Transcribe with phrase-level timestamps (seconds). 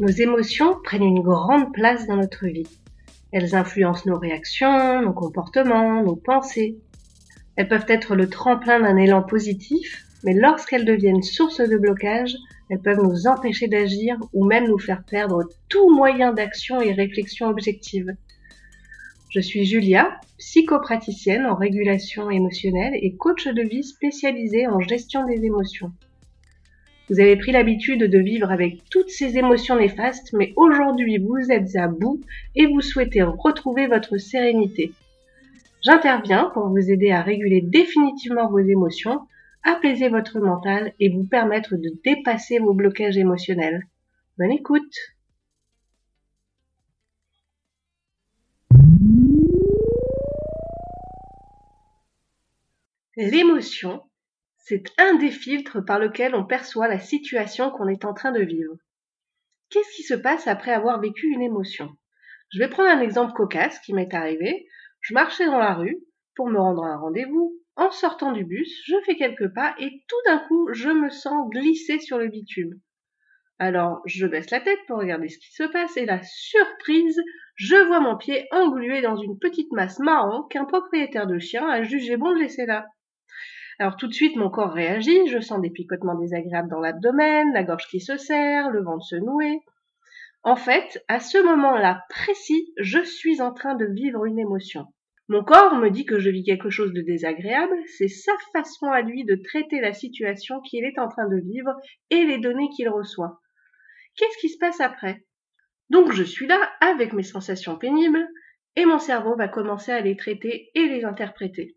[0.00, 2.68] Nos émotions prennent une grande place dans notre vie.
[3.32, 6.76] Elles influencent nos réactions, nos comportements, nos pensées.
[7.56, 12.36] Elles peuvent être le tremplin d'un élan positif, mais lorsqu'elles deviennent source de blocage,
[12.70, 17.48] elles peuvent nous empêcher d'agir ou même nous faire perdre tout moyen d'action et réflexion
[17.48, 18.14] objective.
[19.30, 25.44] Je suis Julia, psychopraticienne en régulation émotionnelle et coach de vie spécialisée en gestion des
[25.44, 25.90] émotions.
[27.10, 31.74] Vous avez pris l'habitude de vivre avec toutes ces émotions néfastes, mais aujourd'hui vous êtes
[31.76, 32.20] à bout
[32.54, 34.92] et vous souhaitez retrouver votre sérénité.
[35.82, 39.20] J'interviens pour vous aider à réguler définitivement vos émotions,
[39.62, 43.86] apaiser votre mental et vous permettre de dépasser vos blocages émotionnels.
[44.36, 44.94] Bonne écoute
[53.16, 54.02] L'émotion
[54.68, 58.42] c'est un des filtres par lequel on perçoit la situation qu'on est en train de
[58.42, 58.76] vivre.
[59.70, 61.88] Qu'est-ce qui se passe après avoir vécu une émotion?
[62.52, 64.66] Je vais prendre un exemple cocasse qui m'est arrivé.
[65.00, 65.96] Je marchais dans la rue
[66.36, 67.54] pour me rendre à un rendez-vous.
[67.76, 71.48] En sortant du bus, je fais quelques pas et tout d'un coup, je me sens
[71.48, 72.78] glisser sur le bitume.
[73.58, 77.18] Alors, je baisse la tête pour regarder ce qui se passe et la surprise,
[77.54, 81.84] je vois mon pied englué dans une petite masse marron qu'un propriétaire de chien a
[81.84, 82.86] jugé bon de laisser là.
[83.80, 87.62] Alors tout de suite, mon corps réagit, je sens des picotements désagréables dans l'abdomen, la
[87.62, 89.60] gorge qui se serre, le ventre se nouer.
[90.42, 94.86] En fait, à ce moment-là précis, je suis en train de vivre une émotion.
[95.28, 99.02] Mon corps me dit que je vis quelque chose de désagréable, c'est sa façon à
[99.02, 101.76] lui de traiter la situation qu'il est en train de vivre
[102.10, 103.40] et les données qu'il reçoit.
[104.16, 105.24] Qu'est-ce qui se passe après?
[105.90, 108.26] Donc je suis là avec mes sensations pénibles
[108.74, 111.76] et mon cerveau va commencer à les traiter et les interpréter.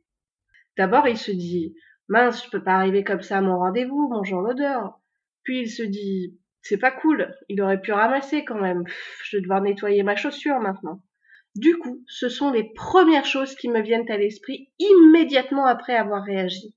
[0.78, 1.76] D'abord il se dit
[2.12, 5.00] mince, je peux pas arriver comme ça à mon rendez-vous, bonjour l'odeur.
[5.44, 8.84] Puis il se dit, c'est pas cool, il aurait pu ramasser quand même,
[9.24, 11.02] je vais devoir nettoyer ma chaussure maintenant.
[11.56, 16.24] Du coup, ce sont les premières choses qui me viennent à l'esprit immédiatement après avoir
[16.24, 16.76] réagi.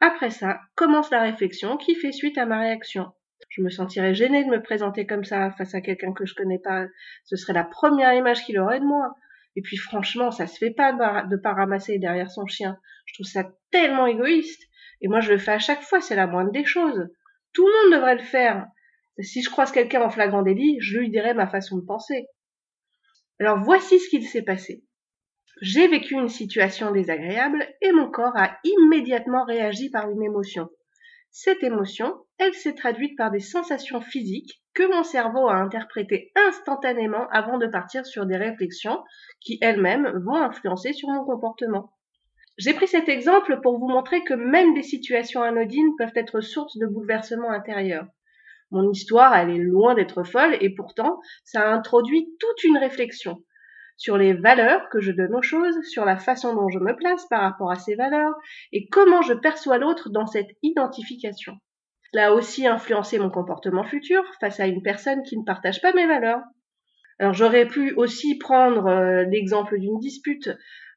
[0.00, 3.12] Après ça, commence la réflexion qui fait suite à ma réaction.
[3.50, 6.58] Je me sentirais gênée de me présenter comme ça face à quelqu'un que je connais
[6.58, 6.86] pas.
[7.24, 9.14] Ce serait la première image qu'il aurait de moi.
[9.54, 12.78] Et puis franchement, ça se fait pas de pas ramasser derrière son chien.
[13.06, 14.62] Je trouve ça tellement égoïste.
[15.02, 17.08] Et moi, je le fais à chaque fois, c'est la moindre des choses.
[17.52, 18.66] Tout le monde devrait le faire.
[19.18, 22.28] Si je croise quelqu'un en flagrant délit, je lui dirai ma façon de penser.
[23.40, 24.84] Alors voici ce qu'il s'est passé.
[25.60, 30.70] J'ai vécu une situation désagréable et mon corps a immédiatement réagi par une émotion.
[31.30, 37.28] Cette émotion, elle s'est traduite par des sensations physiques que mon cerveau a interprétées instantanément
[37.30, 39.02] avant de partir sur des réflexions
[39.40, 41.92] qui elles-mêmes vont influencer sur mon comportement.
[42.58, 46.76] J'ai pris cet exemple pour vous montrer que même des situations anodines peuvent être source
[46.78, 48.06] de bouleversements intérieurs.
[48.70, 53.42] Mon histoire, elle est loin d'être folle et pourtant, ça a introduit toute une réflexion
[53.96, 57.26] sur les valeurs que je donne aux choses, sur la façon dont je me place
[57.28, 58.34] par rapport à ces valeurs
[58.72, 61.58] et comment je perçois l'autre dans cette identification
[62.12, 66.06] l'a aussi influencé mon comportement futur face à une personne qui ne partage pas mes
[66.06, 66.42] valeurs.
[67.18, 70.50] Alors j'aurais pu aussi prendre euh, l'exemple d'une dispute.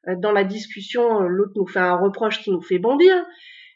[0.08, 3.24] Euh, dans la discussion, euh, l'autre nous fait un reproche qui nous fait bondir.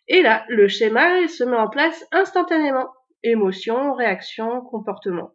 [0.09, 2.89] Et là, le schéma se met en place instantanément.
[3.23, 5.33] Émotion, réaction, comportement.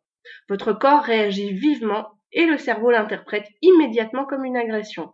[0.49, 5.13] Votre corps réagit vivement et le cerveau l'interprète immédiatement comme une agression.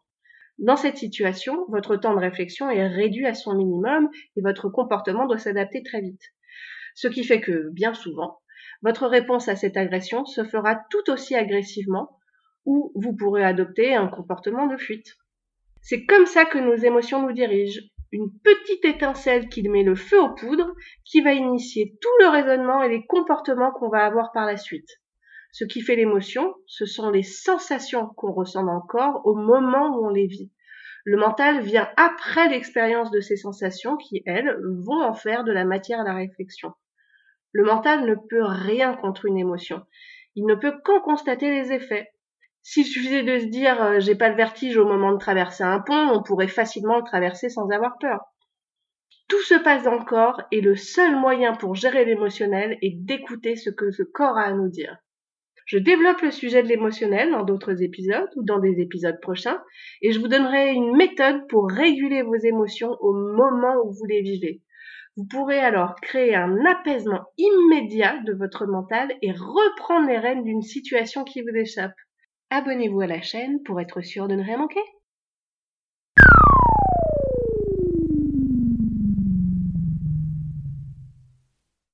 [0.58, 5.28] Dans cette situation, votre temps de réflexion est réduit à son minimum et votre comportement
[5.28, 6.22] doit s'adapter très vite
[6.96, 8.40] ce qui fait que, bien souvent,
[8.82, 12.18] votre réponse à cette agression se fera tout aussi agressivement
[12.66, 15.18] ou vous pourrez adopter un comportement de fuite.
[15.82, 17.82] C'est comme ça que nos émotions nous dirigent.
[18.12, 20.74] Une petite étincelle qui met le feu aux poudres,
[21.06, 24.90] qui va initier tout le raisonnement et les comportements qu'on va avoir par la suite.
[25.52, 29.98] Ce qui fait l'émotion, ce sont les sensations qu'on ressent dans le corps au moment
[29.98, 30.52] où on les vit.
[31.04, 34.56] Le mental vient après l'expérience de ces sensations qui, elles,
[34.86, 36.74] vont en faire de la matière à la réflexion.
[37.54, 39.82] Le mental ne peut rien contre une émotion.
[40.36, 42.10] Il ne peut qu'en constater les effets.
[42.64, 45.80] S'il suffisait de se dire euh, j'ai pas le vertige au moment de traverser un
[45.80, 48.20] pont, on pourrait facilement le traverser sans avoir peur.
[49.28, 53.56] Tout se passe dans le corps et le seul moyen pour gérer l'émotionnel est d'écouter
[53.56, 54.98] ce que ce corps a à nous dire.
[55.66, 59.62] Je développe le sujet de l'émotionnel dans d'autres épisodes ou dans des épisodes prochains
[60.02, 64.22] et je vous donnerai une méthode pour réguler vos émotions au moment où vous les
[64.22, 64.62] vivez.
[65.18, 70.62] Vous pourrez alors créer un apaisement immédiat de votre mental et reprendre les rênes d'une
[70.62, 71.94] situation qui vous échappe.
[72.52, 74.80] Abonnez-vous à la chaîne pour être sûr de ne rien manquer.